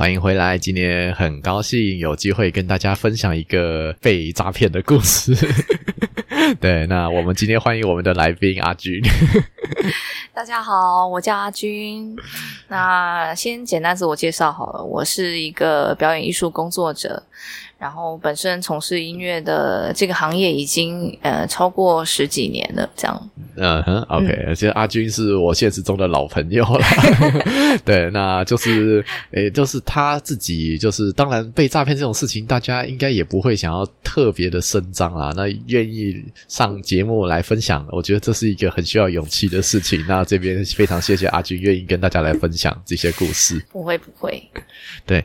[0.00, 5.36] 欢迎回来，今天很高兴有机会跟大家分享一个被诈骗的故事。
[6.58, 8.98] 对，那我们今天欢迎我们的来宾阿军。
[10.32, 12.16] 大家好，我叫阿军。
[12.68, 17.22] 那先简单自我介绍好了，我是一个表演艺术工作者。
[17.78, 23.30] 然后本身从事音乐的这个行业已经呃超过十几年了，这样。
[23.56, 26.84] 嗯哼，OK，其实阿军是我现实中的老朋友了。
[27.82, 35.32] 对，那就是诶，就是他自己，就是当然被诈骗这种事情，大家应该也不会想要特别的声张啊。
[35.34, 40.04] 那愿意上节目来分享，我觉得这是一个很需要勇气的事情。
[40.08, 43.64] 那这边非常谢谢阿军愿意跟大家来分享这些故事。
[43.70, 44.42] 不会，不会。
[45.06, 45.24] 对，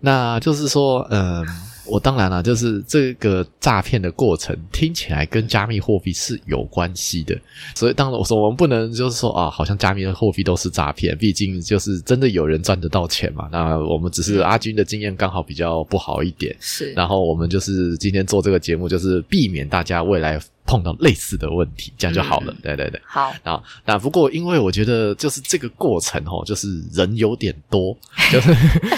[0.00, 1.46] 那就是说，嗯。
[1.88, 7.38] 我当然了，就是这个诈骗的过程听起来跟加密货币是有关系的，
[7.76, 13.48] 所以当然我说我们不能就是说啊，好像加密的货币都是诈骗，毕竟就是真的有人赚得到钱嘛。
[13.52, 20.40] 那我们只是阿军的经验刚好比较不好一点，是，然后我们就是今天做这个节目，就是避免大家未来。
[20.66, 22.54] 碰到类似的问题，这样就好了。
[22.62, 23.32] 对对对，好。
[23.44, 27.96] 啊，那不过因为我觉得就是这个过程哦，就是人有点多，
[28.32, 28.54] 就是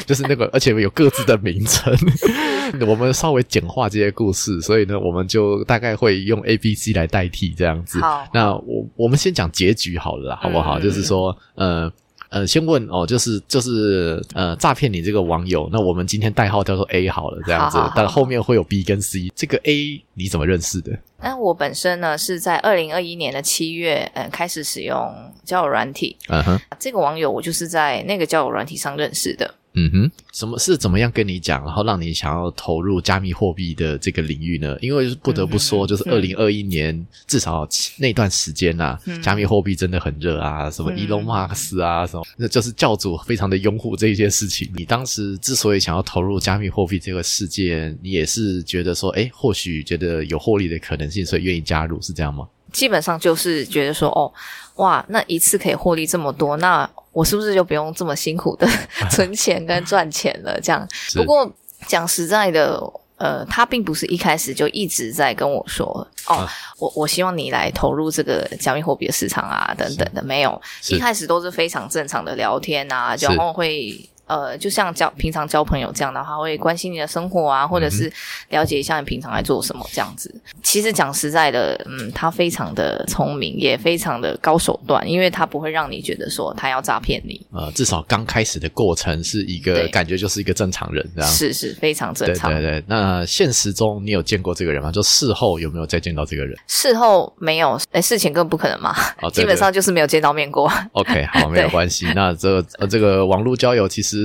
[0.07, 1.95] 就是那个，而且有各自的名称。
[2.87, 8.01] 我们稍微简化这些故事，所以呢，我们就大概会用 A、B、C 来代替这样子。
[8.01, 10.81] 好，那我我们先讲结局好了，好不好？
[10.81, 11.93] 就是说，呃。
[12.31, 19.33] 呃，先问哦，就是就是呃，诈骗你这个网友，那我们今天代号叫做 A 好了，这样子，但后面会有 B 跟 C。
[19.35, 20.93] 这个 A 你怎么认识的？
[21.23, 25.13] 那我本身呢是在二零二一年的七月，呃，开始使用
[25.45, 26.17] 交友软体。
[26.29, 29.55] 嗯哼，这个网友我就是在那个交友软体上认识的。
[29.75, 34.77] 嗯哼，什么是怎么样跟你讲，然后让你想要投入加密货币的这个领域呢？
[34.81, 37.69] 因为不得不说，就是二零二一年至少
[37.99, 44.69] 那段时间呐，加密货币真的很热啊，什么 Elon Musk 啊，什么那就是教主非常的拥护这一件事情。
[44.75, 52.49] 你当时之所以想要投入加密货币这个世界，你也是觉得说，哎，或许觉得有获利的可能性，所以愿意加入，是这样吗？
[52.73, 54.33] 基本上就是觉得说，哦，
[54.77, 56.89] 哇，那一次可以获利这么多，那。
[57.11, 58.69] 我是不是就不用这么辛苦的
[59.11, 60.61] 存钱跟赚钱了？
[60.61, 60.87] 这样。
[61.15, 61.51] 不过
[61.89, 62.81] 讲实在的，
[63.17, 66.47] 呃，他并不是一开始就一直在跟我说，哦，
[66.79, 74.09] 我我希望你来投入这个加密货币的市场啊，等等的，没有，一开始都是非常正常的聊天啊，然后会。
[74.29, 78.13] 呃，就像交平常交朋友这样的话，会关心你的生活啊，或者是
[78.51, 80.33] 了解一下你平常在做什么这样子。
[80.63, 87.41] 其实讲实在的，嗯，他非常的聪明，也非常的高手段，因为他不会让你觉得说他要诈骗你。
[87.53, 91.31] 呃，至少刚开始的过程是一个感觉，就是一个正常人这样。
[91.31, 92.53] 是是，非常正常。
[92.53, 92.85] 对对对。
[92.87, 94.93] 那现实中你有见过这个人吗？
[94.93, 96.55] 就事后有没有再见到这个人？
[96.67, 98.95] 事后没有，哎，事情更不可能嘛。
[99.23, 100.71] 哦，基本上就是没有见到面过。
[100.93, 102.07] OK，好，没有关系。
[102.15, 104.18] 那这呃，这个网络交友其实。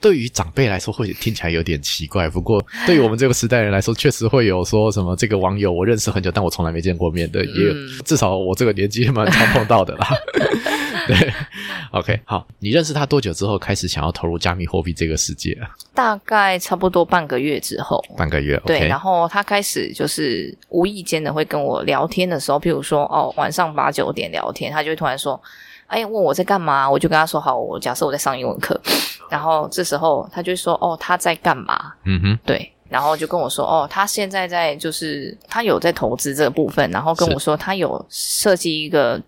[0.00, 2.28] 对于长辈来说，会听起来有点奇怪。
[2.28, 7.72] 不过，对于我们这个时代人来说，确实会有说什么这个网友我认识很久，但我从来没见过面的，也
[8.04, 10.08] 至少我这个年纪蛮常碰到的啦。
[11.08, 11.32] 对
[11.92, 15.70] ，OK，好，你认识他多久之后开始想要投入加密货币这个世界啊？
[15.94, 18.04] 大概差不多半个月之后。
[18.16, 18.86] 半个月，对。
[18.86, 25.40] 然后他开始就是无意间的会跟我聊天的时候，譬如说哦，晚上八九点聊天，他就会突然说。
[25.88, 28.78] 哎，问我在干嘛，我就跟他说好，我假设我在上英文课，
[29.28, 31.94] 然后这时候他就说哦他在干嘛？
[32.04, 39.20] 嗯哼，对，然后就跟我说哦他现在在就是他有在投资这个部分，然后跟我说他有设计一个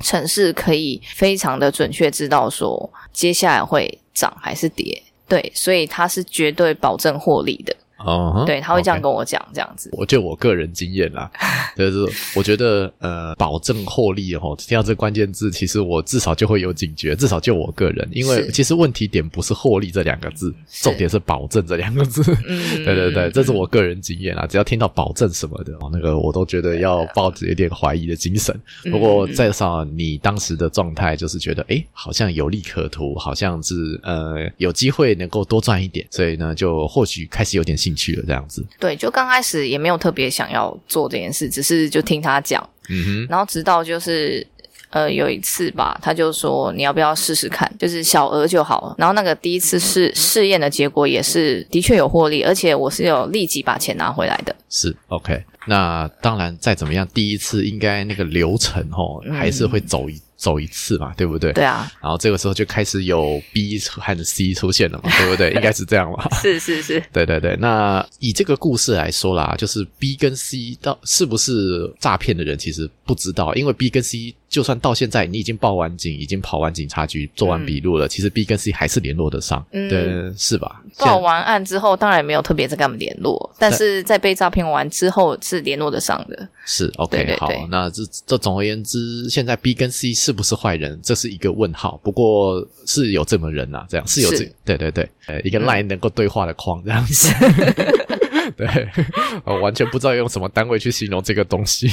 [0.00, 7.74] 城市，可以非常的准确知道说接下来会涨还是跌，对，所以他是绝对保证获利的。
[8.04, 9.90] 哦，对，他会这样跟我讲，这样子。
[9.92, 11.30] 我就我个人经验啦，
[11.76, 22.22] 就是我觉得呃，保证获利哦，听到这关键字，其实我至少就会有警觉，至少就我个人，因为其实问题点不是获利这两个字，重点是保证这两个字。
[22.84, 24.46] 对对对，这是我个人经验啦。
[24.46, 28.58] 只要听到保证什么的哦，那个我都觉得要抱着有点怀疑的精神。
[28.90, 37.94] 不过再少你当时的状态就是觉得，哎，好像有利可图，好像是呃有机会能够多赚一点，所以呢，就或许开始有点兴。
[37.94, 44.46] 进去了这样子，对，就刚开始也没有特别想要做这件事，只是就听他讲，嗯哼，然后直到就是
[44.90, 48.94] 呃，有一次吧，他就说你要不要试试看，就是小额就好了。
[48.96, 54.54] 然后那个第一次试试验的结果也是的确有获利，而且我是有立即把钱拿回来的。
[54.68, 60.20] 是 OK，那当然再怎么样，第一次应该那个流程哦，还是会走一。
[60.40, 61.52] 走一次嘛，对不对？
[61.52, 61.92] 对啊。
[62.02, 65.50] 然后这个时候就开始有 B 和 C 出现了嘛， 对不对？
[65.52, 66.26] 应该是这样吧。
[66.40, 66.98] 是是是。
[67.12, 67.54] 对对对。
[67.56, 74.34] 那以这个故事来说啦，就是 B 跟 C 到是不是诈骗的人，其实不知道，因为 B 跟 C。
[74.50, 80.82] 就算到现在，你已经报完警，已经跑完警察局，做完笔录了，其实 B 跟 C 还是联络得上，对，是吧？
[80.98, 86.48] 报完案之后，当然没有特别在跟他们联络，但是在被诈骗完之后是联络得上的。
[86.66, 92.00] 是 OK，好，那这这总而言之，现在 B 跟 C 是不是坏人，这是一个问号。
[92.02, 97.32] 不过是有这么人呐，这样是有这，对对对，呃，一个 line 能够对话的框这样子。
[98.56, 98.66] 对，
[99.46, 101.88] 我完全不知道用什么单位去形容这个东西。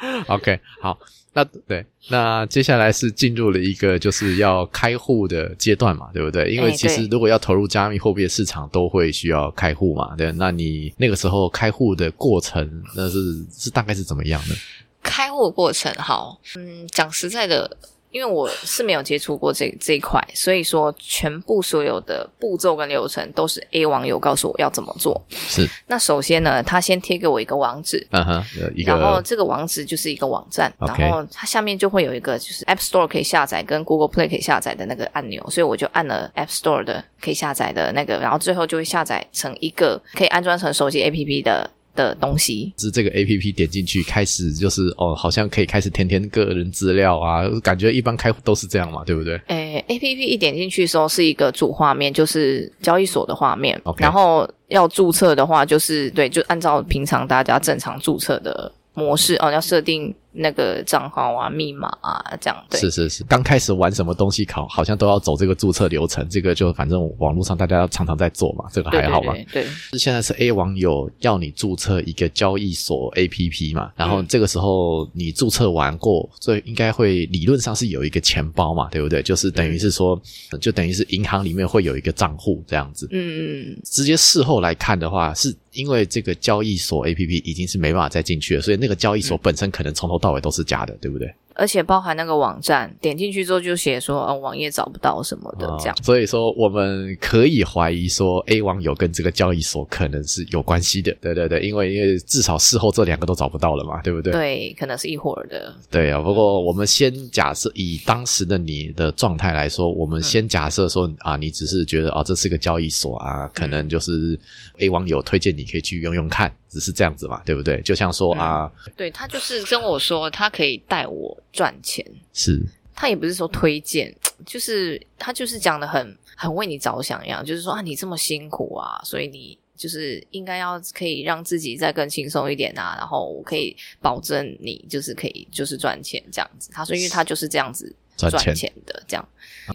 [0.28, 0.98] OK，好。
[1.36, 6.48] 那对，那接下来是进入了一个就是要开户的阶段嘛，对不对？
[6.48, 10.30] 因为其实如果要投入加密货币的市场，都会需要开户嘛，对。
[10.30, 14.54] 那你那个时候开户的过程，那是是大概是怎么样的？
[15.02, 17.76] 开户过程，好，嗯，讲实在的。
[18.14, 25.20] 因为我是没有接触过这这一块，所以说全部所有的步骤跟流程都是 A 网友告诉我要怎么做。
[25.30, 28.44] 是，那首先呢，他先贴给我一个网址，嗯哼，
[28.86, 41.68] 然后这个网址就是一个网站，然后它下面就会有一个就是 App Store 可以下载跟 Google Play 可以下载的那个按钮，所以我就按了 App Store 的可以下载的那个，然后最后就会下载成一个可以安装成手机 APP 的。
[41.94, 49.40] 的东西是这个 A P P 点进去开始就是哦，好像可以开始填填个人资料啊，感觉一般开户都是这样嘛，对不对？
[49.46, 60.14] 诶，A P P 一点进去的时候是一个主画面，就是交易所的画面，然后要注册的话就是对，就按照平常大家正常注册的模式哦，要设定。
[60.36, 62.80] 那个账号啊，密码啊，这样对。
[62.80, 66.28] 是是是，刚开始玩什么东西考，好像都要走这个注册流程。
[66.28, 69.32] 这个就反正网络上大家常常在做嘛，这个还好嘛？
[69.52, 69.64] 对。
[69.92, 79.22] 现在是 A 网友要你注册一个交易所 APP 嘛，然后这个时候你注册完过，所以应该会理论上是有一个钱包嘛，对不对？
[79.22, 80.20] 就是等于是说，
[80.60, 83.06] 就等于是银行里面会有一个账户这样子。
[83.12, 83.78] 嗯嗯。
[83.84, 90.23] 直接事后来看的话，是因为这个交易所 APP 已经是没办法再进去了，所以那个交易所本身可能从头。
[90.24, 91.30] 到尾都是假的，对不对？
[91.54, 95.96] 而且包含那个网站，点进去之后就写说，呃，网页找不到什么的这样。
[96.02, 101.16] 所以说，我们可以怀疑说，A 网友跟这个交易所可能是有关系的。
[101.20, 104.32] 对对对，因为因为至少事后这两个都找不到了嘛，对不对？
[104.32, 105.72] 对，可能是一伙儿的。
[105.90, 114.36] 对啊，不过我们先假设以当时的你的状态来说，我们先假设说啊，你只是觉得啊，这是个交易所啊，可能就是
[114.78, 117.80] A 网友推荐你可以去用用看，只是这样子嘛，对不对？
[117.82, 121.38] 就像说啊，对他就是跟我说，他可以带我。
[121.54, 122.60] 赚钱是，
[122.94, 124.12] 他也不是说推荐，
[124.44, 136.70] 就是他就是讲的很很为你着想一样，就是说啊，你这么辛苦啊，所以你就是应该要可以让自己再更轻松一点啊，然后我可以保证你就是可以就是赚钱这样子。
[136.72, 139.28] 他说，因为他就是这样子赚钱的这样。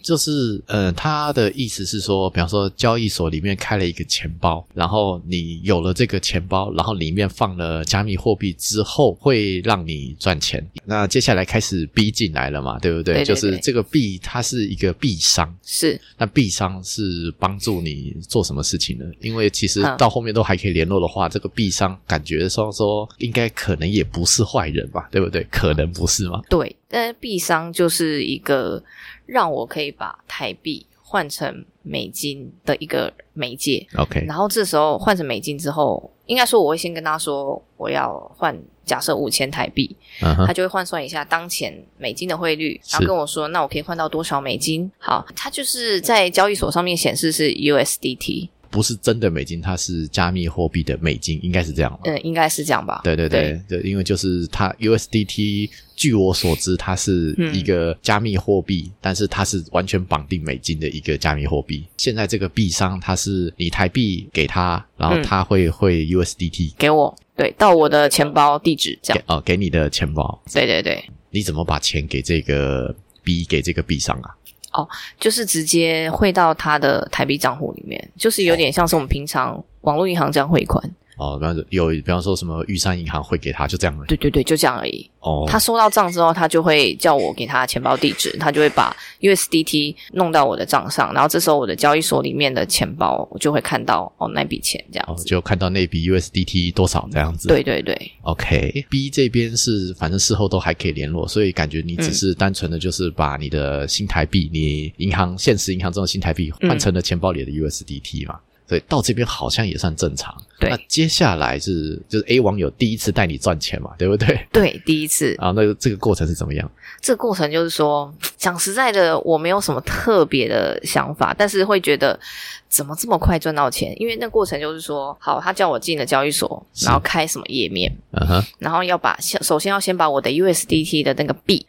[0.04, 10.64] 就是呃，他的意思是说，比方说交易所里面开了一个钱包，然后你有了这个钱包，然后里面放了加密货币之后，会让你赚钱。
[10.86, 13.26] 那接下来开始逼进来了嘛，对不对？
[13.26, 19.06] 就是这个币，它是一个币商，是那币商是帮助你做什么事情呢？
[19.22, 25.44] 因为其实到后面都还可以联络的话，这个币商感觉上说应该可能也不是坏人吧，对不对？
[25.50, 26.40] 可能不是吗？
[26.48, 28.84] 对，但币商就是一个。
[29.31, 34.26] 让我可以把台币换成美金的一个媒介，OK。
[34.28, 44.92] 然后这时候换成美金之后，应该说我会先跟他说我要换，假设五千台币，他就会换算一下当前美金的汇率，然后跟我说那我可以换到多少美金？
[44.98, 48.50] 好，他就是在交易所上面显示是 USDT。
[48.69, 51.99] 不是真的美金，它是加密货币的美金，应该是这样吧？
[52.06, 53.02] 嗯，应该是这样吧。
[53.04, 61.85] 对对对对，因为就是它 USDT，据我所知，它是一个加密货币，但是它是完全绑定美金的一个加密货币。
[61.97, 69.23] 现在这个币商，它是你台币给他，然后他会汇 USDT 给我，对，到我的钱包地址这样。
[69.28, 70.42] 哦，给你的钱包。
[70.54, 71.04] 对对对。
[71.31, 74.35] 你怎么把钱给这个币给这个币商啊？
[74.73, 74.88] 哦，
[75.19, 80.83] 就是直接汇到他的台币账户里面，就是有点像是我们平常网络银行这样汇款。
[81.19, 84.07] 哦，比方说有，比方说什么玉山银行会给他，就这样而已。
[84.07, 85.09] 对对对，就这样而已。
[85.19, 95.26] 哦，他收到账之后，他就会叫我给他钱包地址，他就会把 USDT 弄到我的账上，然后这时候我的交易所里面的钱包我就会看到哦那笔钱这样哦，子。
[95.26, 97.49] 就看到那笔 USDT 多少这样子。
[97.49, 108.35] 对对对，OK，B 这边是反正事后都还可以联络，所以感觉你嗯只是单纯的就是把你的新台币，你银行现实银行中的新台币换成了钱包里的 USDT 嘛。
[108.35, 108.40] 所
[108.78, 110.35] 以到这边好像也算正常。
[110.59, 114.45] 对那接下来是就是 A 网友第一次带你赚钱嘛，对不对？
[114.52, 116.69] 对，第一次啊，那个这个过程是怎么样？
[117.02, 122.19] 这个过程就是说，讲实在的，我没有什么特别的想法，但是会觉得
[122.68, 123.94] 怎么这么快赚到钱？
[124.02, 131.66] 因为那过程就是说，好，他叫我进了交易所，然后开什么页面，嗯哼，然后要把先首先要先把我的 USDT 的那个币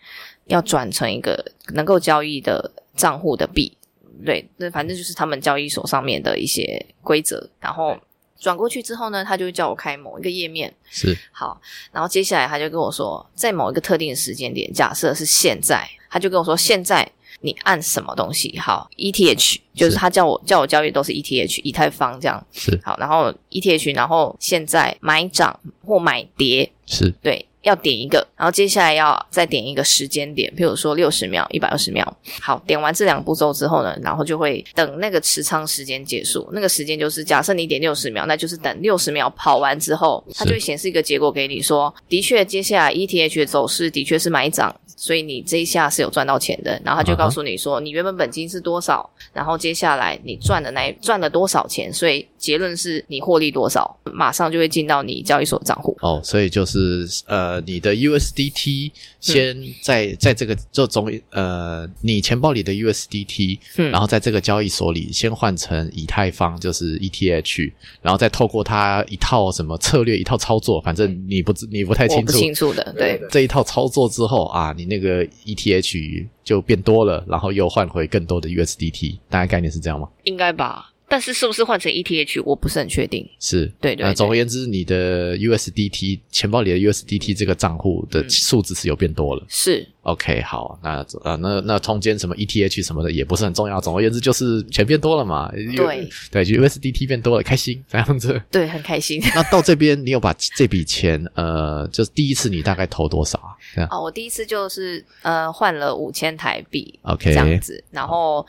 [0.47, 3.77] 要转成一个能够交易的账户的币，
[4.25, 7.97] 对，那反正就是他们交易所上面的一些规则，然后
[8.39, 11.61] 转过去之后呢，他就会叫我开某一个页面，是好，
[11.93, 17.11] 然后接下来他就跟我说，在某一个特定的时间点，假设是现在，他就跟我说现在。
[17.43, 18.59] 你按什么东西？
[18.59, 22.47] 好，ETH 就是是他叫我叫我交易都是 ETH 以太坊这样。
[22.53, 32.17] 是好，然后 ETH，然后现在买涨或买跌，是对，要点一个，然后接下来要再点一个时间点，譬如说六十秒、一百二十秒。
[32.41, 36.49] 好，点完这两步骤之后呢，然后就会等那个持仓时间结束。
[36.53, 44.75] 那个时间就是假设你点六十秒，那就是等六十秒跑完之后，它就会显示一个结果给你说，的确接下来 ETH 的走势的确是买涨。
[44.97, 55.95] 所以你这一下是有赚到钱的，然后他就告诉你说，你原本本金是多少，然后接下来你赚的那赚了多少钱，所以结论是你获利多少，马上就会进到你交易所账户。
[56.01, 67.71] 哦，所以就是呃，你的 USDT 先在、在这个就总呃，你钱包里的 USDT，、嗯然后在这个交易所里先换成以太坊，就是 ETH，
[68.01, 72.33] 然后再透过它一套什么策略、一套操作，反正你不知你不太清楚。
[72.39, 73.21] 清楚的，对。
[73.31, 80.09] 这一套操作之后啊，你那个 ETH 就变多了，然后又换回更多的 USDT，大概概念是这样吗？
[80.25, 80.87] 应该吧。
[81.11, 83.29] 但是是不是换成 ETH，我不是很确定。
[83.41, 89.45] 是，对对对呃总而言之，你的 USDT 钱包里的 USDT 这个账户的嗯数字是有变多了。
[89.49, 93.81] 是 OK，好，那呃，那那中间什么 ETH 什么的也不是很重要。
[93.81, 95.51] 总而言之，就是钱变多了嘛。
[95.77, 98.41] 对对，就 USDT 变多了，开心这样子。
[98.51, 99.21] 对，很开心。
[99.35, 103.87] 那到这边，你有把这笔钱，呃，就是第一次你大概投多少啊？
[103.91, 108.45] 哦，我第一次就是呃换了五千台币 OK 这样子，然后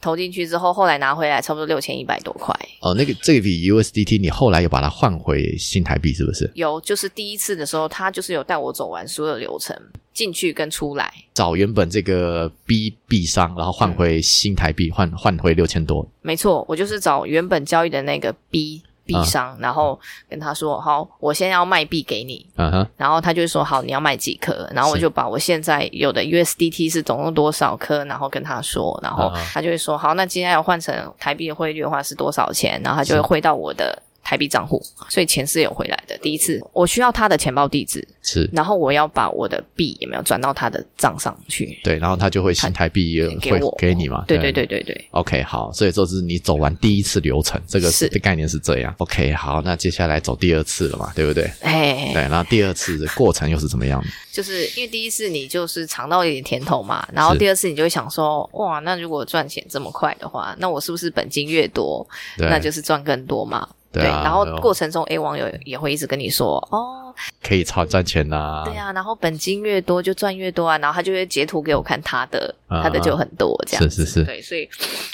[0.00, 2.54] 投进去之后，后来拿回来差不多六千一百多块。
[2.80, 6.50] 哦，那个这笔 USDT 你后来有把它换回新台币，是不是？
[6.54, 9.76] 有，就是第一次的时候，他就是有带我走完所有的流程，
[10.12, 11.05] 进去跟出来。
[11.34, 16.06] 找原本这个 B 币商，然后换回新台币，换换回六千多。
[16.22, 19.22] 没错，我就是找原本交易的那个 B 币啊。
[19.22, 19.98] 商，然后
[20.28, 36.18] 跟他说：“好，我先要卖币给你。”嗯哼，然后他就说好，你要卖几颗，然后我就把我现在有的 USDT 是总共多少颗，然后跟他说，然后他就会说好，那今天要换成台币的汇率的话是多少钱，然后他就会汇到我的台币账户，所以钱是有回来的。
[36.18, 44.24] 第一次我需要他的钱包地址，是然后我要把我的币有没有转到他的账上去，对，然后他就会新台币会给你嘛？
[44.26, 48.92] 对对对对对，OK，好，所以这是你走完第一次流程，这个是的概念是这样。
[48.98, 51.48] OK，好，那接下来走第二次了嘛，对不对？
[51.60, 54.08] 哎，对，然后第二次的过程又是怎么样的？
[54.32, 62.04] 就是因为第一次你就是尝到一点甜头嘛，然后第二次你就会想说，哇，那如果赚钱这么快的话，那我是不是本金越多，
[62.38, 63.68] 那就是赚更多嘛？
[64.02, 74.24] 对啊然后然后过程中 A 网友也会一直跟你说，哦，可以超赚钱呐、对啊，然后本金越多就赚越多啊，然后他就会截图给我看他的，啊他的就很多这样子，是是是。
[74.24, 74.68] 对，所以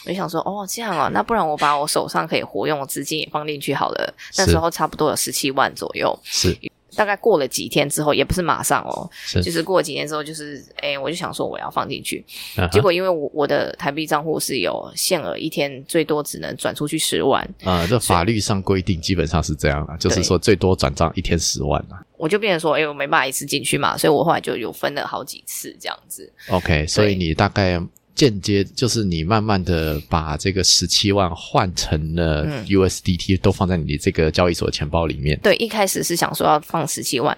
[0.06, 6.56] 我就想说，哦，这样啊，那不然我把我手上可以活用的资金也放进去好了，那时候差不多有十七万左右，是
[6.94, 12.25] 大概过了几天之后，也不是马上哦，是，就是过了几天之后，就是哎，我就想说我要放进去，
[12.70, 22.00] 结果因为我我的台币账户是有限额，一天最多只能转出去十万，呃，这法律上规定基本上是这样啊，就是对说最多转账一天十万啊。
[22.16, 26.32] 我就变成说，哎、我没办法一次进去嘛，所以我后来就有分了好几次这样子。
[26.50, 27.80] OK，所以你大概
[28.14, 35.38] 间接就是你慢慢的把这个十七万换成了嗯 USDT，、都放在你这个交易所的钱包里面。
[35.42, 37.37] 对，一开始是想说要放十七万，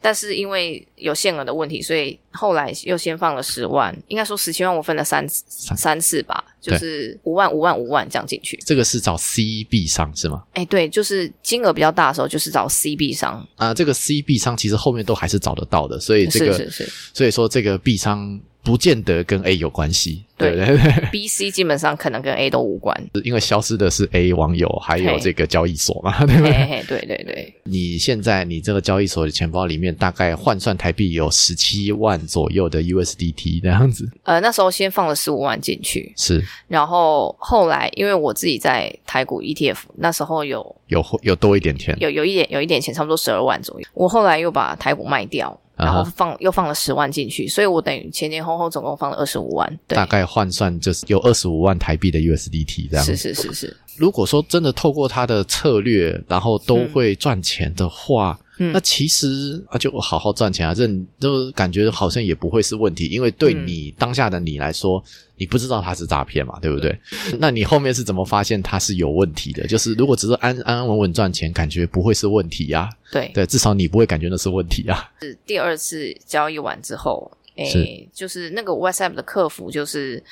[0.00, 3.96] 但是因为有限额的问题，所以后来又先放了十万。
[4.08, 8.58] 应该说十七万我分了三三次吧，就是五万、五万、五万这样进去。
[8.66, 10.42] 这个是找 CB 商是吗？
[10.54, 20.24] 哎，对，就是金额比较大的时候，就是找 CB 商，啊、这个 CB 商其实后面都还是找得到的，所以这个是是是，所以说这个币商不见得跟 A 有关系。
[20.36, 22.94] 对对 对对，B、C 基本上可能跟 A 都无关。
[23.24, 26.84] 因为消失的是 A 网友，还有这个交易所嘛， 对不对？
[26.86, 43.86] 对对对，你现在你这个交易所的钱包里面大概换算台币有十七万左右的 USDT 那样子，呃，那时候先放了十五万进去，是然后后来因为我自己在台股 ETF，那时候有有有多一点钱，有有一点有一点钱，差不多十二万左右。
[43.94, 49.78] 我后来又把台股卖掉，然后放、又放了十万进去，所以我等于前前后后总共放了二十五万。
[49.86, 53.14] 对大，概换算就是有二十五万台币的 USDT 这样子。
[53.16, 65.02] 是是是是，如果说真的透过他的策略，然后都会赚钱的话，嗯那其实啊就好好赚钱啊，这都感觉好像也不会是问题，因为对嗯你当下的你来说，
[65.36, 66.98] 你不知道它是诈骗嘛，对不对？
[67.38, 69.66] 那你后面是怎么发现它是有问题的？
[69.66, 73.30] 就是如果只是安安安稳稳赚钱，感觉不会是问题呀、对。
[73.34, 75.10] 对，至少你不会感觉那是问题啊。
[75.20, 80.22] 是第二次交易完之后，是诶，就是那个 WhatsApp 的客服，就是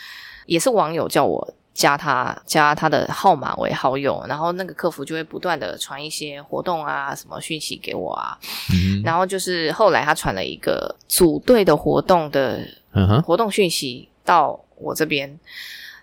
[0.46, 8.38] 也是网友叫我加他加他的号码为好友，然后那个客服就会不断的传一些活动啊、什么讯息给我啊，
[8.72, 12.60] 嗯然后就是后来他传了一个组队的活动的
[13.26, 15.38] 活动讯息到我这边。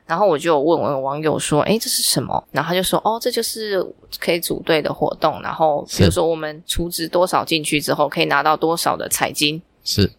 [0.08, 3.82] 然后我就问我的网友说：“哎，这是什么？”然后他就说：“哦，这就是
[4.20, 5.42] 可以组队的活动。
[5.42, 9.62] 然后比如说我们储值多少进去之后，可以拿到多少的彩金。
[9.86, 10.12] 是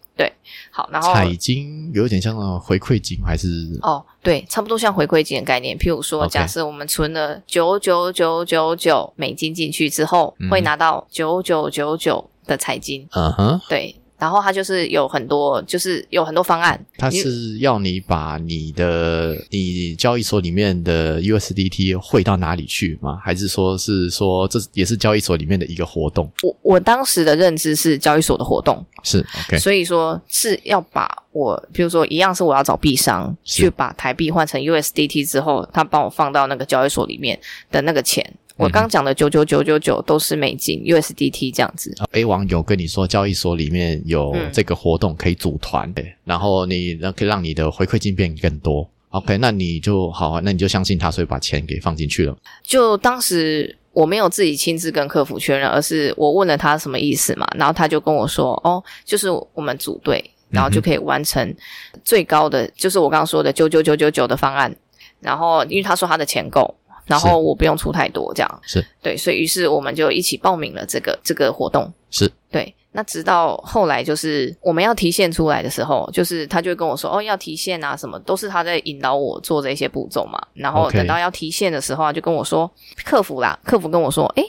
[0.69, 3.47] 好，然后彩金有点像回馈金还是
[3.81, 5.77] 哦，对，差不多像回馈金的概念。
[5.77, 13.07] 譬如说假设我们存了九九九九九美金进去之后，嗯会拿到九九九九的彩金。
[13.11, 16.79] 嗯哼，对，然后它就是有很多，就是有很多方案。
[16.97, 23.19] 它是要你把你的你交易所里面的 USDT 汇到哪里去吗？
[23.21, 26.31] 还是说是说这也是交易所里面的一个活动？
[26.41, 37.37] 我我当时的认知是交易所的活动，是 OK，所以说是要把我，比如说一样是我要找币商去把台币换成 USDT 之后，他帮我放到那个交易所里面
[37.69, 38.25] 的那个钱。
[38.55, 48.87] 我刚讲的九九九九九都是美金 USDT 这样子，A 网友跟你说，交易所里面有嗯这个活动可以组团，对，然后你那可以让你的回馈金变更多。
[49.09, 52.35] OK，那你就好啊，那你就相信他，所以把钱给放进去了。
[52.63, 61.55] 就当时我没有自己亲自跟客服确认，而是我问了他什么意思嘛，然后他就跟我说：“哦，就是我们组队，然后就可以完成
[62.03, 64.75] 最高的，就是我刚刚说的九九九九九的方案。
[65.19, 71.91] 然后因为他说他的钱够，然后我不用出太多，这样是对，所以于是我们就一起报名了这个这个活动。
[72.09, 80.39] 是对，那直到后来就是我们要提现出来的时候，就是他就会跟我说哦，要提现啊，什么都是他在引导我做这些步骤嘛。
[80.53, 82.71] 然后等到要提现的时候，他就跟我说
[83.03, 84.43] 客服啦，客服跟我说，诶，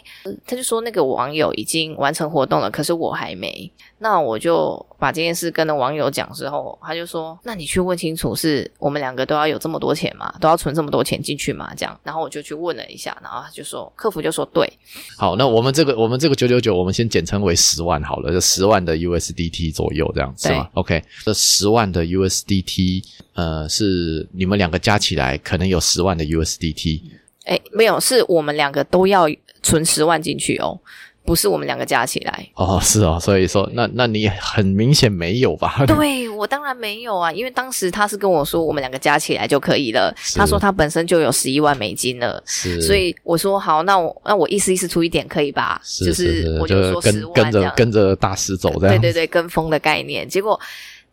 [0.47, 3.73] 他就说那个网友已经完成活动了，可是我还没。
[4.05, 14.71] 那我就把这件事跟那网友讲之后，他就说：“那你去问清楚，是我们两个都要有这么多钱吗，都要存这么多钱进去吗？”这样，然后我就去问了一下，然后他就说，客服就说：“对，
[15.17, 20.69] 好，那我们这个我们这个九九九，我们先简称为十万好了，就十万的 USDT 左右这样子吗。
[20.75, 27.01] OK，这十万的 USDT，呃，是你们两个加起来可能有十万的 USDT。
[27.47, 29.27] 哎，没有，是我们两个都要
[29.63, 30.79] 存十万进去哦，
[31.25, 32.47] 不是我们两个加起来。
[32.55, 35.83] 哦，是哦，所以说，那那你很明显没有吧？
[35.89, 42.43] 对我当然没有啊，因为当时他是跟我说我们两个加起来就可以了，他说他本身就有十一万美金了。
[42.45, 45.81] 是，所以我说好，那我那我意思意思出一点可以吧？
[45.83, 49.01] 是就是我就说十跟跟着跟着大师走这样。
[49.01, 50.29] 对对对，跟风的概念。
[50.29, 50.61] 结果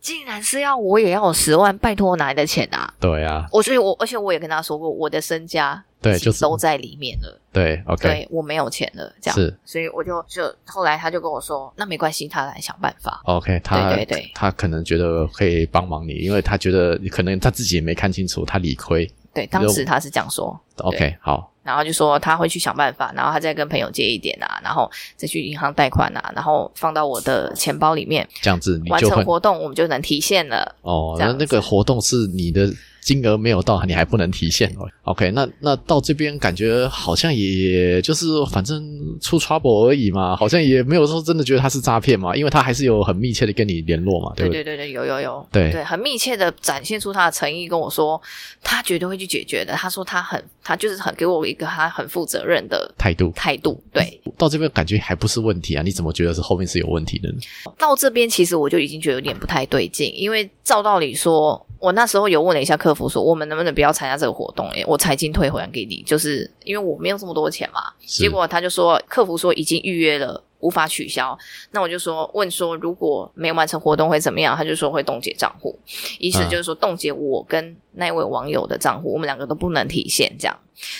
[0.01, 2.91] 竟然是要我也要有十万，拜托我哪来的钱啊？
[2.99, 7.39] 对啊，我所以我而且我也跟他说过，我的身家对就是都在里面了。
[7.53, 13.21] 对，OK，对我没有钱了，这样是所以我就就后来他就跟我说，那没关系，他来想办法。
[13.25, 19.09] OK，他对对对他可能觉得可以帮忙你，因为他觉得可能他自己也没看清楚，他理亏。
[19.33, 30.75] 对，当时他是这样说，OK，好，然后就说他会去想办法，然后他再跟朋友借一点啊，然后再去银行贷款啊，然后放到我的钱包里面，这样子你完成活动，我们就能提现了。
[30.81, 32.69] 哦，那那个活动是你的
[33.01, 34.87] 金额没有到，你还不能提现哦。
[35.03, 38.79] OK，那那到这边感觉好像也就是反正
[39.19, 48.21] 出 trouble 而已嘛，好像也没有说真的觉得他是诈骗嘛，因为他还是有很密切的跟你联络嘛，不对对对对，有有有，对对，很密切的展现出他的诚意，跟我说
[48.61, 49.73] 他绝对会去解决的。
[49.73, 53.81] 他说他很，他就是很给我一个他很负责任的态度态度。
[53.91, 57.39] 对，到这边感觉还不是问题啊，你怎么觉得是后面是有问题的呢？
[57.79, 64.69] 到这边其实我就已经觉得有点不太对劲，因为照道理说，我那时候有问了一下客服说，我们能不能不要参加这个活动？
[64.69, 67.81] 诶，我财金退还给你，就是因为我没有这么多钱嘛。
[68.05, 70.43] 结果他就说，客服说已经预约了。
[70.61, 71.37] 无法取消。
[71.71, 74.55] 那我就说问说，如果没有完成活动会怎么样？
[74.55, 75.77] 他就说会冻结账户，
[76.19, 80.57] 意思就是说冻结我跟那位网友的账户，我们两个都不能提现这样。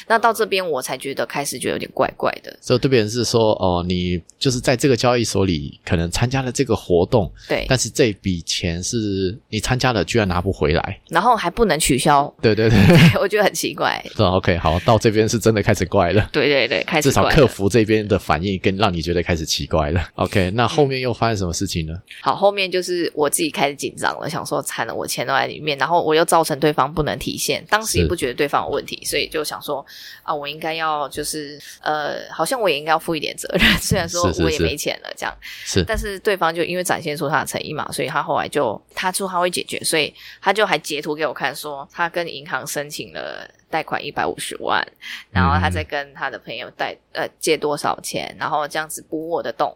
[0.07, 2.55] 那到这边我才觉得开始觉得有点怪怪的。
[2.61, 12.31] 所以对别人是说，哦，你就是在这个交易所里可能参加了这个活动，对，但是这笔钱是你参加了，居然拿不回来，然后还不能取消。
[12.41, 12.77] 对对对，
[13.19, 14.03] 我觉得很奇怪。
[14.15, 16.29] 对，OK，好，到这边是真的开始怪了。
[16.31, 20.07] 对对对，开始至少客服这边的反应跟让你觉得开始奇怪了。
[20.15, 21.93] OK，那后面又发生什么事情呢？
[22.21, 29.85] 好，后面就是我自己开始紧张了，想说惨了，我钱都在里面，然后我又造成对方不能提现，当时也不觉得对方有问题，所以就想说
[30.23, 44.85] 啊，我应该要就是呃，好像我也应该要负一点责任，虽然说我也没钱了这样，是，但是对方就因为展现出他的诚意嘛，所以他后来就他说他会解决，所以他就还截图给我看，说他跟银行申请了贷款一百五十万，
[45.31, 49.75] 然后他再跟他的朋友贷呃借多少钱，然后这样子补我的洞。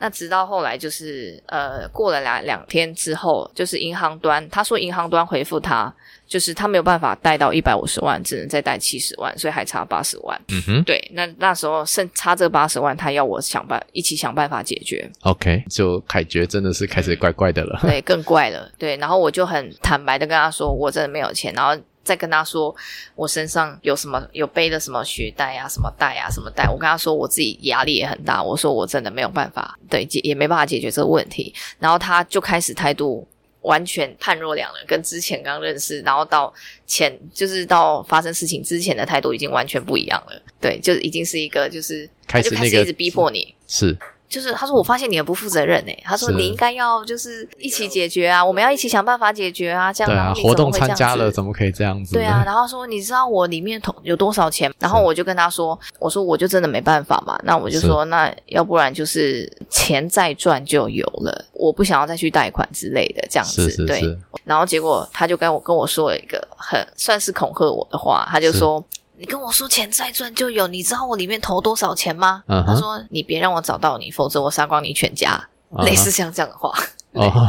[0.00, 5.94] 那直到后来，就是呃，过了两两天之后，就是银行端他说，银行端回复他，
[6.26, 10.36] 就是他没有办法贷到一百五十万，只能再贷七十万，所以还差八十万。
[10.48, 15.08] 嗯哼，对，那那时候剩差这八十万，他要我想办一起想办法解决。
[15.20, 17.78] OK，就凯觉真的是开始怪怪的了。
[17.86, 18.68] 对，更怪了。
[18.76, 21.80] 对，然后我就很坦白的跟他说，我真的没有钱，然后。
[22.02, 22.74] 再跟他说
[23.14, 33.26] 我身上有什么有背的什么血袋啊什么袋啊什么袋，我跟他说我自己压力也很大，我说我真的没有办法，对也没办法解决这个问题，然后他就开始态度
[33.62, 36.52] 完全判若两人，跟之前刚认识，然后到
[36.86, 43.96] 前就是到发生事情之前的态度已经完全不一样了，对，就已经是一个就是开始那个一直逼迫你是。
[44.30, 52.14] 就是他说我发现你很不负责任诶，他说你应该要就是一起解决啊，我们要一起想办法解决啊，这样对啊，活动参加了，怎么可以这样子？
[52.14, 54.72] 对啊，，然后说你知道我里面投有多少钱？
[54.78, 63.98] 然后我就跟他说，我说我就真的没办法嘛，那我就说那要不然就是钱再赚就有了，我不想要再去贷款之类的这样子，对。
[63.98, 68.84] 是是是，然后结果他就跟我跟我说了一个很算是恐吓我的话，他就说。
[69.20, 72.42] 你跟我说钱再赚就有，你知道我里面投多少钱吗？
[72.48, 75.32] 他说你别让我找到你，否则我杀光你全家。
[75.32, 76.74] 啊类似像这样的话，
[77.12, 77.48] 哦，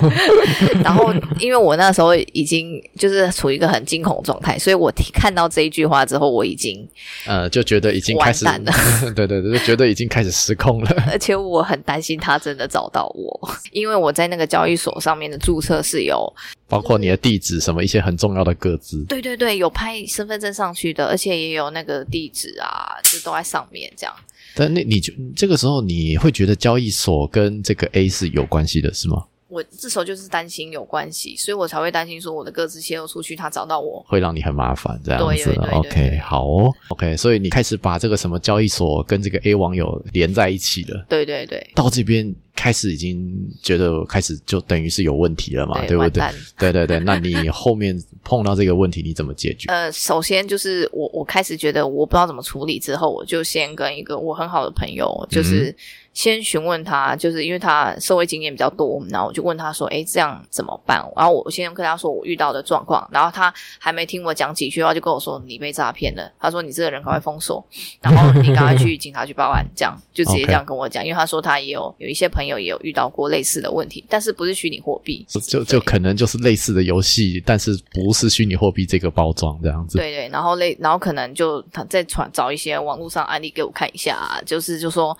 [0.82, 6.88] 然后因为我那时候已经就是处于一个很惊恐状态，所以我听看到这一句话之后，我已经，
[7.26, 8.46] 呃，就觉得已经开始
[9.14, 11.04] 对对对，就觉得已经开始失控了。
[11.10, 16.32] 而且我很担心他真的找到我， 因为我在那个交易所上面的注册是有，
[16.66, 19.04] 包括你的地址什么一些很重要的个资。
[19.04, 24.14] 对对对，有拍身份证上去的，而且也有那个地址啊，就都在上面这样。
[24.54, 29.24] 但那你就这个时候你会觉得交易所跟这个 A 是有关系的，是吗？
[29.48, 34.04] 我这时候就是担心有关系，所以我才会担心说我的个资泄露出去，他找到我。
[34.08, 35.26] 会让你很麻烦这样子。
[35.26, 36.72] 对对对对 OK，好哦。
[36.88, 41.04] OK，所以你开始把这个什么交易所跟这个 A 网友连在一起了。
[41.08, 46.22] 对对对，到这边开始已经觉得开始就等于是有问题了嘛，对对不对？
[46.58, 49.70] 对对对，那你后面碰到这个问题你怎么解决？
[49.70, 55.74] 呃，首先就是我我开始觉得我不知道怎么处理，之后我就先跟一个我很好的朋友，就是
[56.14, 67.62] 先询问他，就是因为他社会经验比较多，然后我就问他说：“哎，这样怎么办？”然后我先跟他说我遇到的状况，然后他还没听我讲几句话，就跟我说：“你被诈骗了。”他说：“你这个人赶快封锁，
[68.00, 79.98] 然后你赶快去警察局报案。”这样 就直接这样跟我讲，因为他说他也有有一些朋友也有遇到过类似的问题，但是不是虚拟货币，就就就可能就是类似的游戏，但是不是虚拟货币这个包装这样子。
[79.98, 85.16] 对对，然后类，然后可能就他再传找一些网络上案例给我看一下、啊，就是就说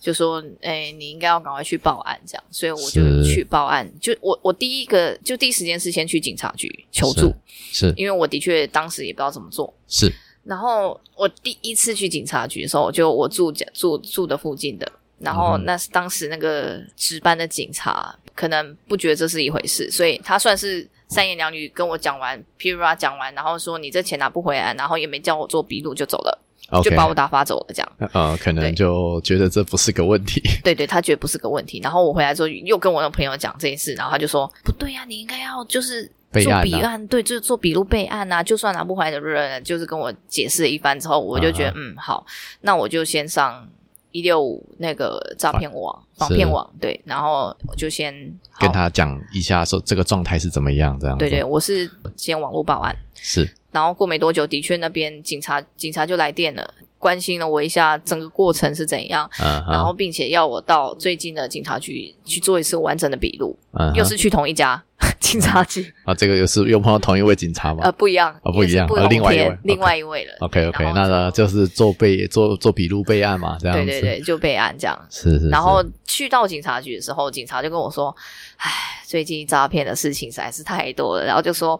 [0.00, 3.90] 就说，哎，你应该要赶快去报案，这样，所以我就去报案。
[4.00, 7.34] 就我我第一个就第一时间是先去警察局求助，
[7.72, 9.72] 是因为我的确当时也不知道怎么做。
[9.88, 10.12] 是
[10.44, 26.38] 然后我第一次去警察局的时候，就我住家住住的附近的，然后嗯那是当时那个值班的警察可能不觉得这是一回事，所以他算是三言两语跟我讲完，譬如啊讲完，然后说你这钱拿不回来，然后也没叫我做笔录就走了
[26.82, 27.92] 就把我打发走了这样。
[28.12, 30.42] 呃，可能就觉得这不是个问题。
[30.62, 31.80] 对对，他觉得不是个问题。
[31.82, 42.26] 然后我回来之后又跟我那朋友讲这件事，然后他就说不对呀、你应该要就是做备案啊笔案，对，就是做笔录备案啊，就算拿不回来的人，就是跟我解释了一番之后，我就觉得、啊嗯好，
[42.60, 43.66] 那我就先上
[44.12, 48.14] 一六五那个诈骗网是防骗网，对，然后我就先
[48.58, 51.16] 跟他讲一下，说这个状态是怎么样，这样。
[51.16, 59.28] 对对，我是先网络报案，是然后过没多久，的确那边警察警察就来电了，关心了我一下整个过程是怎样，
[59.68, 63.58] 然后并且要我到最近的警察局去做一次完整的笔录，
[63.94, 64.82] 又是去同一家，
[65.20, 67.82] 警察局啊，这个又是又碰到同一位警察吗？
[67.84, 70.32] 呃，不一样，啊，不一样，呃，另外一位，另外一位了。
[70.40, 73.84] OK OK，那就是做备做做笔录备案嘛，这样子。
[73.84, 74.98] 对对对，就备案这样。
[75.10, 75.50] 是是。
[75.50, 78.14] 然后去到警察局的时候，警察就跟我说
[78.56, 78.70] ：“哎，
[79.06, 81.78] 最近诈骗的事情实在是太多了。”然后就说。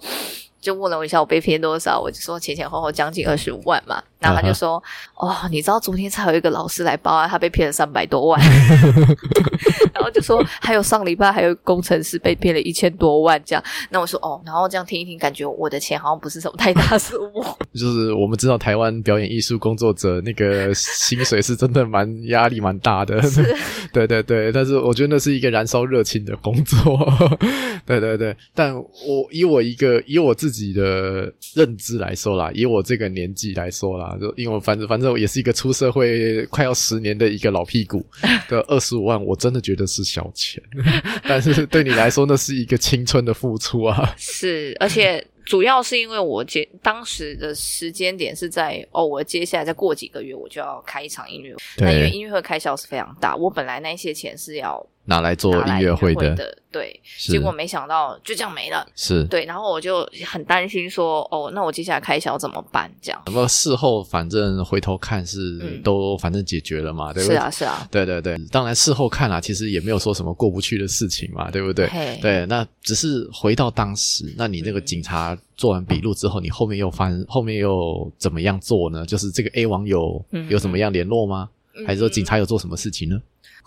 [0.60, 2.00] 就问了我一下，我被骗多少？
[2.00, 4.02] 我就说前前后后将近二十五万嘛。
[4.20, 4.82] 然后他就说
[5.14, 8.40] ：“哦，你知道昨天才有一个老师来报案，他被骗了三百多万。
[9.94, 13.62] ”然后就说还有上礼拜还有工程师被骗了一千多万这样。
[13.90, 17.44] 那我说哦，然后这样听一听，感觉我的钱好像不是什么太大数目。
[17.74, 23.20] 就是我们知道台湾表演艺术工作者那个薪水是真的蛮压力蛮大的。
[23.92, 26.98] 对对对，但是我觉得那是一个燃烧热情的工作。
[27.86, 28.84] 对对对，但我
[29.30, 34.07] 以我一个以我自己的认知来说啦，以我这个年纪来说啦。
[34.08, 38.04] 啊，就因为反正反正我也是一个出社会快要十年的一个老屁股，
[38.48, 40.62] 的二十五万我真的觉得是小钱，
[41.28, 44.12] 但是对你来说那是一个青春的付出啊。
[44.16, 54.84] 是，而且主要是因为我接当时的时间点是在哦，我接下来再过几个月我就要开一场音乐会，那因为音乐会开销是非常大，我本来那些钱是要。
[55.08, 56.36] 拿来做音乐会的，
[56.70, 62.92] 对，结果没想到就这样没了，是对，然后我就很担心说，哦，那我接下来开销怎么办？
[63.00, 67.36] 这样，那么事后反正回头看是都反正解决了嘛，对不对？
[67.36, 71.88] 是啊，是啊，对对对，当然事后看啊，其实也没有说什么过不去的事情嘛，对不对？
[72.20, 79.06] 对，那只是回到当时，那你那个警察做完笔录之后，你后面又翻，后面又怎么样做呢？
[79.06, 81.48] 就是这个 A 网友有怎么样联络吗？
[81.86, 83.16] 还是说警察有做什么事情呢？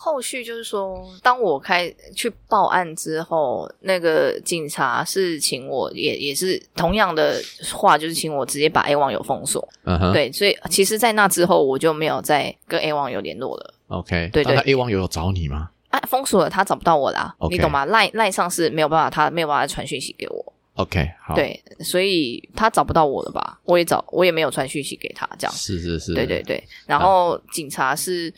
[0.04, 7.40] 后续就是说，当我开去报案之后，那个警察是请我，也也是同样的
[7.72, 9.68] 话，就是请我直接把 A 网友封锁。
[9.84, 13.74] 嗯哼，对，所以其实，在那之后，我就没有再跟 A 网友联络了。
[13.90, 15.70] OK，对对，A 网友有找你吗？
[15.90, 17.36] 啊，封锁了，他找不到我啦。
[17.52, 17.86] 你懂吗？
[17.86, 20.54] 赖赖上是没有办法，他没有办法传讯息给我。
[20.76, 23.60] OK，好，对，所以他找不到我了吧？
[23.66, 25.54] 我也找，我也没有传讯息给他，这样。
[25.56, 26.64] 是是是，对对对。
[26.86, 28.34] 然后警察是。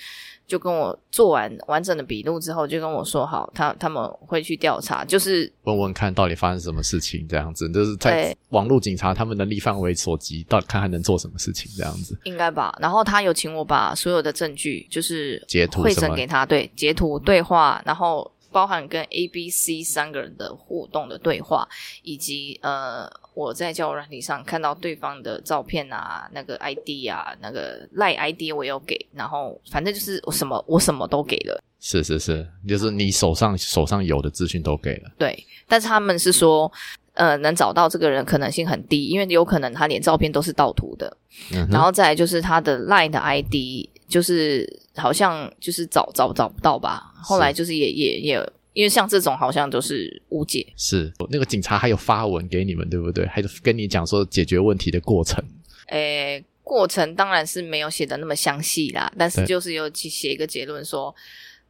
[0.46, 12.78] 就跟我做完完整的笔录之后，就跟我说好，他他们会去调查，就是问问看到底发生什么事情，这样子，就是在网络警察他们能力范围所及，到看还能做什么事情，这样子，应该吧。
[12.82, 18.30] 然后他有请我把所有的证据，就是截图汇整给他，对，截图对话，然后。
[18.54, 21.68] 包含跟 A、B、C 三个人的互动的对话，
[22.04, 31.62] 以及呃，我在交友软体上看到对方的照片啊，那个 ID 啊，那个赖 ID 我有给，然后反正就是我什么我什么都给了。
[31.80, 35.12] 是是是，就是你手上手上有的资讯都给了。
[35.18, 35.38] 对，
[35.68, 36.72] 但是他们是说，
[37.13, 41.18] 呃，能找到这个人可能性很低，因为有可能他连照片都是盗图的。
[41.52, 41.68] 嗯。
[41.70, 44.63] 然后再来就是他的赖的 ID，就是
[44.95, 47.12] 好像就是找找找不到吧。
[47.15, 50.63] 后来就是也也也，因为像这种好像都是误解。
[50.78, 53.26] 是那个警察还有发文给你们，对不对？
[53.26, 55.43] 还是跟你讲说解决问题的过程？
[55.88, 61.13] 诶，过程当然是没有写的那么详细啦，但是就是有去写一个结论说。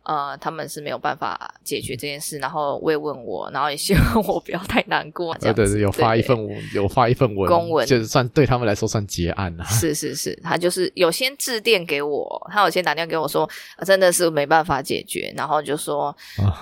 [0.03, 5.33] 呃，他们是没有办法解决这件事，然后慰问我，然后也希望我不要太难过。
[5.35, 9.63] 对对，有发一份文有发一份文公文，就是算对他们来说算结案了。
[9.65, 13.49] 是是是，他就是有先致电给我，他有先打电话给我说，
[13.85, 16.13] 真的是没办法解决，然后就说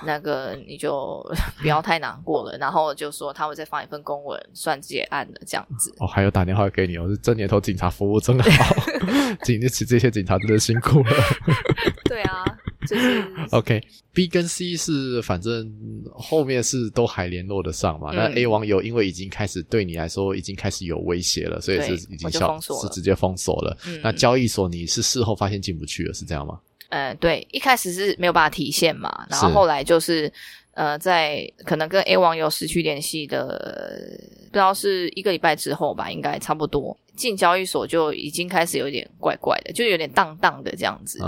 [0.06, 1.20] 那个你就
[1.60, 5.92] 不要太难过了，然后就说他会再发一份公文算结案的这样子。
[5.98, 8.74] 哦，还有打电话给你，我是这年头警察服务真好，
[9.42, 11.10] 警得起这些警察真的辛苦了。
[12.04, 12.44] 对啊。
[12.88, 15.72] 就是 OK，B 跟 C 是反正
[16.12, 18.12] 后面是都还联络得上嘛。
[18.12, 23.76] 那 A 网友因为已经开始对你来说已经开始有威胁了，所以是已经消是直接封锁了。
[24.02, 26.58] 那交易所你是事后发现进不去了，是这样吗？
[26.90, 30.30] 呃，对，一开始是没有办法提现嘛，然后后来就是
[30.74, 36.96] 呃，在可能跟 A 网友失去联系的，不知道是一个礼拜之后吧，应该差不多。
[37.14, 41.18] 进交易所就已经开始有点怪怪的，就有点荡荡的这样子。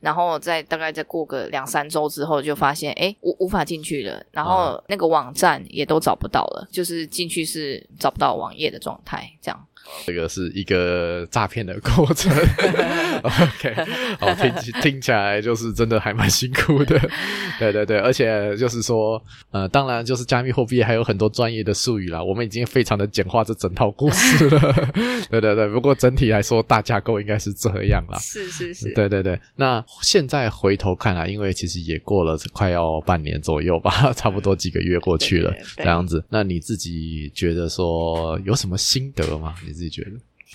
[0.00, 4.24] 然后再大概再过个两三周之后，就发现哎，无无法进去了。
[4.30, 9.66] 然后那个网站也都找不到了，就是进去是找不到网页的状态，这样。
[10.06, 12.32] 这个是一个诈骗的过程
[13.24, 13.74] ，OK，
[14.20, 16.98] 好听 听起来就是真的还蛮辛苦的，
[17.58, 24.60] 对对对，而且就是说，呃，当然就是加密货币还有很多专业的术语啦，我们已经非常的简化这整套故事了，
[25.30, 39.54] 对对对，不过整体来说大架构应该是这样啦，是是是，对对对，那现在回头看来，因为其实也过了快要半年左右吧，差不多几个月过去了，这样子，那你自己觉得说有什么心得吗？
[39.66, 40.10] 你自己觉得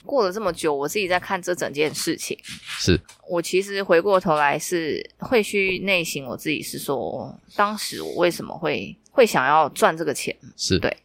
[0.05, 8.95] 过了这么久，我自己在看这整件事情，是我其实回过头来是会去内省，我自己是说，当时我为什么会。
[9.11, 10.95] 会想要赚这个钱，是对。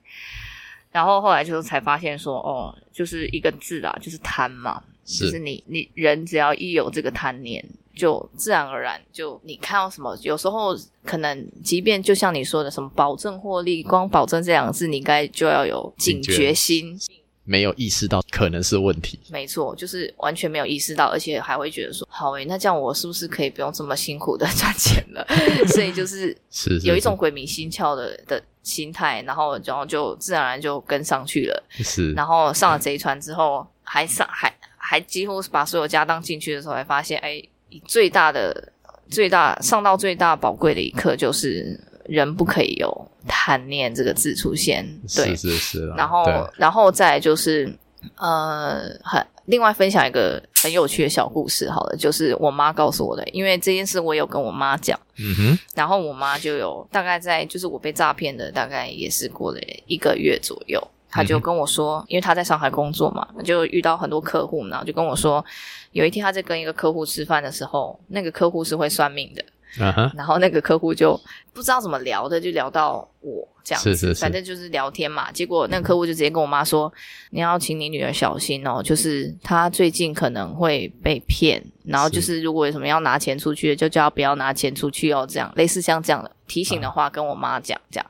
[0.93, 7.65] 然后后来就是才发现说，哦，就是一个字啊，就是贪嘛，就是你你人只要一有这个贪念，
[7.97, 16.97] 就自然而然就你看到什么，有时候可能即便就像你说的什么保证获利，光保证这两个字，你应该就要有警觉心。
[17.45, 25.27] 没有意识到可能是问题，没错，就是完全没有意识到，而且还会觉得说，好诶，那这样我是不是可以不用这么辛苦的 赚钱了？
[25.69, 31.65] 所以就是 是有一种鬼迷心窍的的心态，然后然后就自然而然就跟上去了。
[31.71, 37.43] 是，然后上了贼船之后，还上还还几乎把所有家当进去的时候，才发现，哎，
[37.85, 38.73] 最大的
[39.11, 41.79] 最大上到最大宝贵的一刻就是。
[42.05, 45.87] 人不可以有贪念这个字出现，对，是是是。
[45.97, 46.25] 然后，
[46.57, 47.73] 然后再就是，
[48.17, 65.45] 呃，很另外分享一个很有趣的小故事，好了，就是我妈告诉我的，因为这件事我有跟我妈讲，嗯哼，然后我妈就有大概在就是我被诈骗的大概也是过了一个月左右，她就跟我说，因为她在上海工作嘛，就遇到很多客户，然后就跟我说，
[65.93, 69.45] 有一天她在跟一个客户吃饭的时候，那个客户是会算命的。
[70.17, 71.19] 然后那个客户就
[71.53, 75.31] 不知道怎么聊的，就聊到我这样子，反正就是聊天嘛。
[75.33, 76.93] 结果那个客户就直接跟我妈说
[77.31, 81.63] ：“你要请你女儿小心哦，就是她最近可能会被骗。
[81.85, 85.27] 然后就是如果有什么要拿钱出去，就叫她不要拿钱出去哦。
[85.29, 88.07] 这样类似像这样的提醒的话，跟我妈讲这样。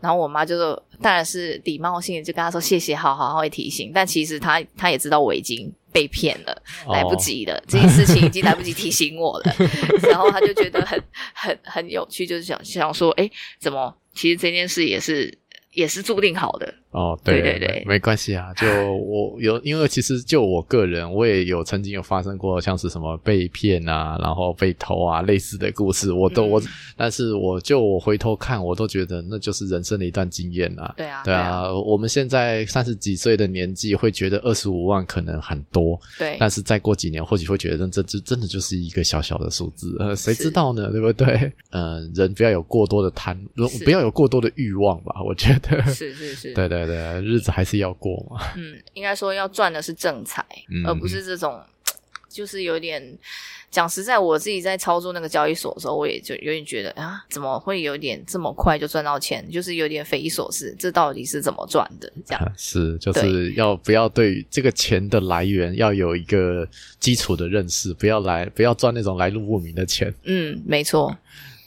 [0.00, 3.92] 然后我妈就说，当然是礼貌性的就跟她说谢谢，好好会提醒。
[3.94, 9.56] 但其实她她也知道我已经。”被骗了，来不及了，这件事情已经来不及提醒我了。
[10.08, 11.02] 然后他就觉得很
[11.34, 13.94] 很很有趣，就是想想说，哎，怎么？
[14.14, 15.39] 其实这件事也是。
[15.74, 18.52] 也是注定好的哦，对对对，没关系啊。
[18.58, 26.60] 就我有，因为其实就我个人，我也有曾经有发生过像是什么被骗啊，然后被偷啊类似的故事，我都我，
[26.96, 30.92] 但是我就我回头看，我都觉得那就是人生的一段经验啊。
[30.96, 31.72] 对啊，对啊。
[31.72, 36.36] 我们现在三十几岁的年纪，会觉得二十五万可能很多，对。
[36.40, 40.90] 但是再过几年，或许会觉得这这真的就是一个小小的数字，呃，谁知道呢？
[40.90, 41.52] 对不对？
[41.70, 43.40] 嗯， 人不要有过多的贪，
[43.84, 45.22] 不要有过多的欲望吧。
[45.24, 45.59] 我觉得。
[45.86, 48.40] 是是是， 对对对，日子还是要过嘛。
[48.56, 50.44] 嗯，应该说要赚的是正财，
[50.86, 51.60] 而不是这种，
[52.28, 53.02] 就是有点
[53.70, 59.48] 讲实在，我自己在操作那个交易所的时候，我也就有点觉得啊，怎么会有点这么快就赚到钱？
[59.50, 62.12] 就是有点匪夷所思，这到底是怎么赚的？
[62.24, 66.66] 这样 是就是要不要对这个钱的来源要有一个
[66.98, 70.12] 基础的认识，不要来不要赚那种来路不明的钱。
[70.24, 71.16] 嗯，没错。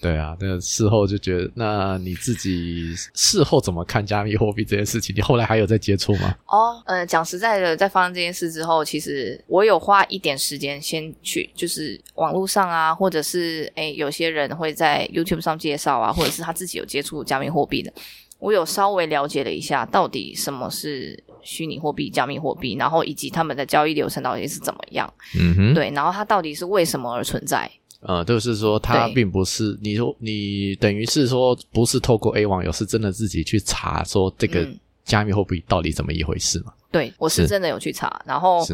[0.04, 5.16] 对啊，那事后就觉得，那你自己事后怎么看加密货币这件事情？
[5.16, 6.36] 你后来还有在接触吗？
[6.48, 17.94] 哦，呃，讲实在的，在发生这件事之后，其实我有花一点时间先去，就是网络上啊，或者是诶，有些人会在 YouTube 上介绍啊，或者是他自己有接触加密货币的，
[18.39, 25.12] 我有稍微了解了一下，到底什么是虚拟货币、加密货币，然后以及他们的交易流程到底是怎么样。
[25.39, 27.72] 嗯哼，对，然后它到底是为什么而存在？
[28.06, 34.68] 呃，就是说，他并不是你说你等于是说，不是透过 A 网友，是真的自己去查说这个
[35.04, 36.74] 加密货币到底怎么一回事嘛？
[36.92, 38.66] 对，我是真的有去查，然后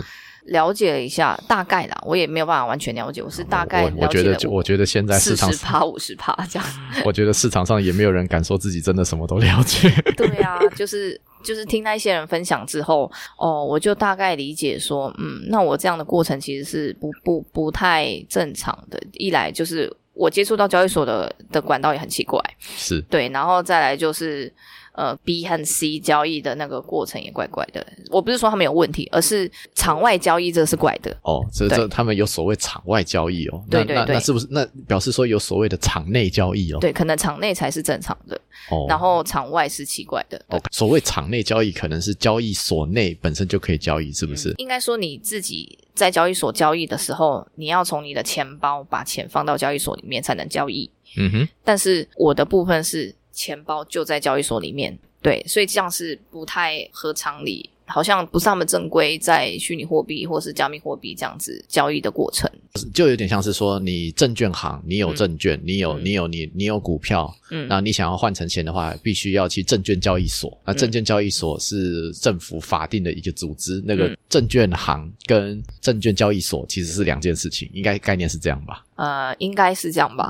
[0.45, 3.97] 了解了一下，大概啦，我也没有办法完全了解，我是大概了解。
[3.99, 6.69] 我觉得，我觉得现在市场十趴五十趴这样。
[7.05, 9.89] 我觉得市场上也没有人敢说自己真的什么都了解。
[10.17, 11.19] 对啊，就是。
[11.43, 19.01] 就是听那些人分享之后，哦，我就大概理解说，嗯，那我这样的过程其实是不不不太正常的。
[19.13, 24.51] 一来就是我接触到交易所的的管道也很奇怪，是对，然后再来就是。
[24.99, 27.85] 呃，B 和 C 交易的那个过程也怪怪的。
[28.09, 31.15] 我不是说他们有问题，而是场外交易这是怪的。
[31.21, 33.63] 哦，这这他们有所谓场外交易哦。
[33.69, 36.79] 对对对，那是不是那表示说有所谓的场内交易哦？
[36.81, 38.35] 对，可能场内才是正常的。
[38.69, 40.37] 哦，然后场外是奇怪的。
[40.49, 44.53] 哦，所谓场内交易可能是交易所内本身就可以交易，是不是？
[44.57, 50.91] 应该说你自己在交易所交易的时候，你要从你的钱包把钱放到交易所里面才能交易。
[51.15, 51.47] 嗯哼。
[51.63, 53.15] 但是我的部分是。
[53.39, 57.69] 钱包就在交易所里面，对，所以这样是不太合常理。
[57.91, 62.47] 好像不是那么正规在虚拟货币或是加密货币这样子交易的过程，
[62.93, 70.55] 就有点像是说你证券行，你有证券，你有你有你你有股票，嗯，那你想要换成钱的话，必须要去证券交易所。
[70.67, 78.85] 那证券交易所是政府法定的一个组织，那个证券行跟证券交易所其实是两件事情，应该概念是这样吧？
[78.99, 80.27] 呃，应该是这样吧。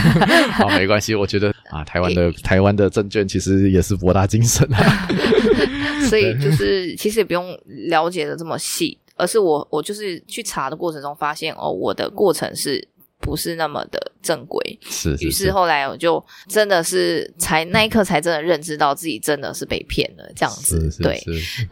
[0.52, 5.06] 好，没关系，我觉得啊，台湾的台湾的证券其实也是博大精深啊。
[6.08, 12.82] 所以就是其实也不用了解的这么细，而是我我就是去查的过程中发现哦，我的过程是
[13.20, 14.78] 不是那么的正规。
[14.82, 20.90] 是，于是后来我就真的是才那一刻才真的认知到自己真的是被骗了这样子。
[21.02, 21.20] 对，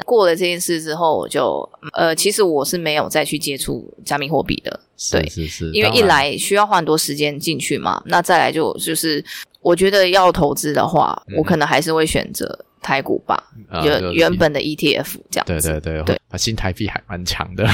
[0.04, 4.80] 过了这件事之后，我就呃，其实我是没有再去接触加密货币的。
[5.10, 9.24] 对，是是，因为一来需要花很多时间进去嘛，那再来就就是
[9.60, 12.64] 我觉得要投资的话，我可能还是会选择。
[12.84, 13.42] 台股吧，
[13.82, 17.66] 原原本的 ETF 这样子，对对对，啊，新台币还蛮强的，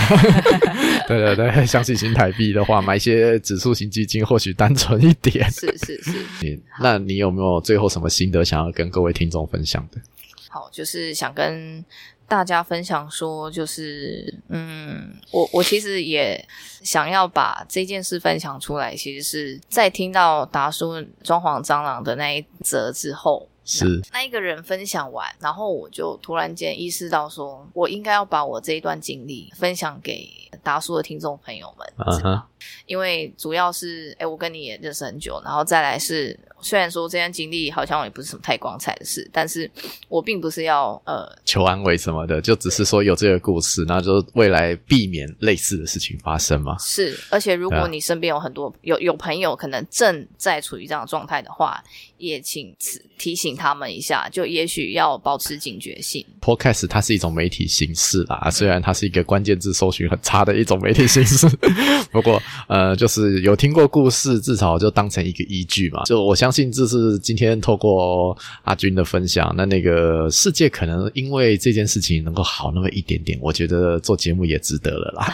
[1.09, 6.13] 对 对对， 相信新台币的话，买一些指数型基金或许单纯一点，是是是。
[6.47, 10.01] 你那你有没有最后什么心得想要跟各位听众分享的？
[10.49, 11.85] 好，就是想跟
[12.29, 16.47] 大家分享说，就是嗯，我我其实也
[16.83, 23.49] 想要把这件事分享出来，其实是在听到达叔装潢蟑螂的那一则之后。
[23.71, 30.29] 是那一个人分享完，然后我就突然间意识到，说我应该要把我这一段经历分享给
[30.63, 32.43] 达叔的听众朋友们。
[32.87, 36.39] 因为主要是，哎，我跟你也认识很久，然后再来是。
[36.63, 39.71] 虽然说这段经历好像也不是什么太光彩的事，但是
[40.09, 46.77] 我并不是要呃求安慰什么的，就只是说有这个故事，那就未来避免类似的事情发生嘛。
[46.79, 51.83] 是，而且如果你身边有很多有有朋友可能正在处于这样的状态的话，
[52.19, 52.77] 也请
[53.19, 56.23] 提醒他们一下，就也许要保持警觉性。
[56.43, 61.49] Podcast 它是一种媒体形式啦，虽然它是一个关键字搜寻很差的一种媒体形式，
[62.13, 62.39] 不过
[62.69, 66.05] 呃，就是有听过故事，至少就当成一个依据嘛。
[66.05, 66.50] 就我相。
[66.51, 75.33] 相信这是今天透过阿军的分享，那那个世界可能因为这件事情能够好那么一点点，我觉得做节目也值得了啦。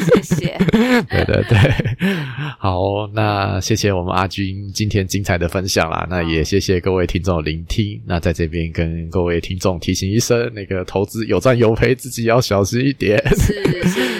[0.00, 0.56] 谢谢。
[1.10, 1.58] 对对对，
[2.58, 6.06] 好，那谢谢我们阿军今天精彩的分享啦。
[6.08, 8.00] 那也谢谢各位听众聆听。
[8.06, 13.22] 那在这边跟各位听众提醒一声，那个投资有赚有赔，自己要小心一点。
[13.36, 14.15] 是是。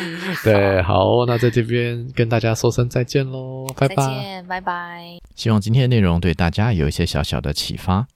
[0.52, 5.18] 对，好，那在这边跟大家说声再见喽，拜拜，再见，拜拜。
[5.34, 8.06] 希望今天的内容对大家有一些小小的启发。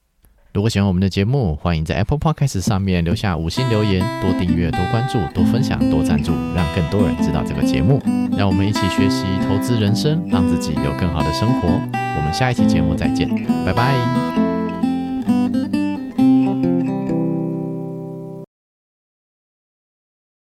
[0.52, 8.00] 如果喜欢我们的节目，欢迎在 Apple Podcast 上面留下五星留言，多订阅、多关注、多分享、多赞助，让更多人知道这个节目。
[8.36, 11.68] 让我们一起学习投资人生，让自己有更好的生活。
[11.68, 13.28] 我们下一期节目再见，
[13.64, 14.49] 拜拜。